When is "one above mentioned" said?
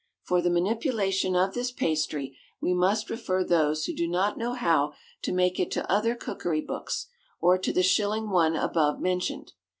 8.31-9.53